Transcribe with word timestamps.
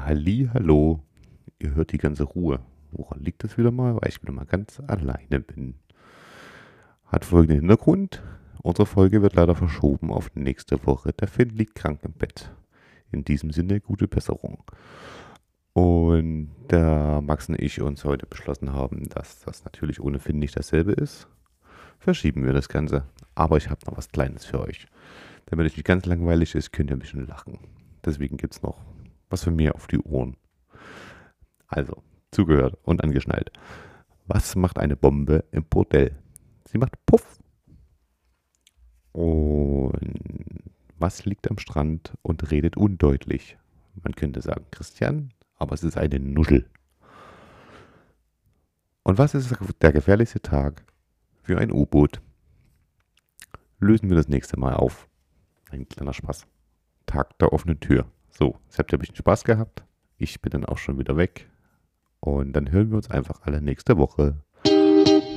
Halli, 0.00 0.48
hallo. 0.52 1.00
Ihr 1.58 1.74
hört 1.74 1.92
die 1.92 1.98
ganze 1.98 2.24
Ruhe. 2.24 2.60
Woran 2.92 3.20
liegt 3.20 3.44
das 3.44 3.58
wieder 3.58 3.70
mal? 3.70 3.94
Weil 3.94 4.08
ich 4.08 4.22
wieder 4.22 4.32
mal 4.32 4.46
ganz 4.46 4.80
alleine 4.86 5.40
bin. 5.40 5.74
Hat 7.06 7.24
folgenden 7.24 7.60
Hintergrund. 7.60 8.22
Unsere 8.62 8.86
Folge 8.86 9.22
wird 9.22 9.34
leider 9.34 9.54
verschoben 9.54 10.10
auf 10.10 10.34
nächste 10.34 10.84
Woche. 10.86 11.12
Der 11.12 11.28
Finn 11.28 11.50
liegt 11.50 11.74
krank 11.74 12.00
im 12.04 12.12
Bett. 12.12 12.54
In 13.10 13.24
diesem 13.24 13.50
Sinne 13.50 13.80
gute 13.80 14.08
Besserung. 14.08 14.64
Und 15.74 16.50
da 16.68 17.20
Max 17.20 17.48
und 17.48 17.60
ich 17.60 17.80
uns 17.80 18.04
heute 18.04 18.26
beschlossen 18.26 18.72
haben, 18.72 19.08
dass 19.10 19.40
das 19.40 19.64
natürlich 19.64 20.00
ohne 20.00 20.18
Finn 20.18 20.38
nicht 20.38 20.56
dasselbe 20.56 20.92
ist, 20.92 21.28
verschieben 21.98 22.44
wir 22.44 22.52
das 22.52 22.68
Ganze. 22.68 23.04
Aber 23.34 23.56
ich 23.56 23.68
habe 23.68 23.80
noch 23.86 23.96
was 23.96 24.08
Kleines 24.08 24.44
für 24.44 24.60
euch. 24.60 24.86
Damit 25.46 25.66
es 25.66 25.76
nicht 25.76 25.86
ganz 25.86 26.06
langweilig 26.06 26.54
ist, 26.54 26.72
könnt 26.72 26.90
ihr 26.90 26.96
ein 26.96 27.00
bisschen 27.00 27.26
lachen. 27.26 27.58
Deswegen 28.04 28.36
gibt 28.36 28.54
es 28.54 28.62
noch 28.62 28.78
was 29.32 29.44
für 29.44 29.50
mir 29.50 29.74
auf 29.74 29.86
die 29.86 29.98
Ohren. 29.98 30.36
Also, 31.66 32.02
zugehört 32.30 32.76
und 32.82 33.02
angeschnallt. 33.02 33.50
Was 34.26 34.54
macht 34.54 34.78
eine 34.78 34.96
Bombe 34.96 35.44
im 35.50 35.64
Bordell? 35.64 36.16
Sie 36.66 36.78
macht 36.78 36.94
Puff. 37.06 37.38
Und 39.12 39.92
was 40.98 41.24
liegt 41.24 41.50
am 41.50 41.58
Strand 41.58 42.12
und 42.22 42.50
redet 42.50 42.76
undeutlich? 42.76 43.58
Man 44.02 44.14
könnte 44.14 44.40
sagen 44.40 44.66
Christian, 44.70 45.32
aber 45.56 45.74
es 45.74 45.82
ist 45.82 45.96
eine 45.96 46.18
Nuschel. 46.18 46.68
Und 49.02 49.18
was 49.18 49.34
ist 49.34 49.54
der 49.80 49.92
gefährlichste 49.92 50.40
Tag 50.40 50.84
für 51.42 51.58
ein 51.58 51.72
U-Boot? 51.72 52.20
Lösen 53.80 54.08
wir 54.08 54.16
das 54.16 54.28
nächste 54.28 54.58
Mal 54.58 54.74
auf. 54.74 55.08
Ein 55.70 55.88
kleiner 55.88 56.12
Spaß. 56.12 56.46
Tag 57.06 57.36
der 57.38 57.52
offenen 57.52 57.80
Tür. 57.80 58.06
So, 58.32 58.56
jetzt 58.64 58.78
habt 58.78 58.92
ihr 58.92 58.98
ein 58.98 59.00
bisschen 59.00 59.16
Spaß 59.16 59.44
gehabt. 59.44 59.84
Ich 60.16 60.40
bin 60.40 60.50
dann 60.50 60.64
auch 60.64 60.78
schon 60.78 60.98
wieder 60.98 61.16
weg. 61.16 61.48
Und 62.20 62.52
dann 62.54 62.70
hören 62.70 62.90
wir 62.90 62.96
uns 62.96 63.10
einfach 63.10 63.42
alle 63.42 63.60
nächste 63.60 63.98
Woche. 63.98 64.36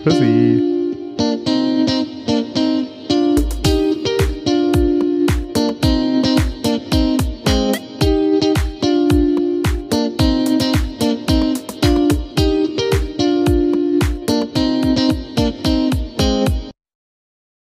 Tschüssi. 0.03 0.74